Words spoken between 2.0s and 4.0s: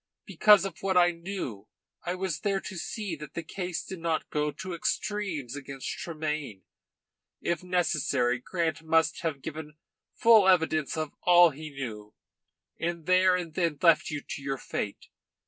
I was there to see that the case did